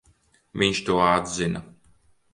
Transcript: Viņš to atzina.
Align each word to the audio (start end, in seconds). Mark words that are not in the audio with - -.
Viņš 0.61 0.81
to 0.89 0.97
atzina. 1.11 1.65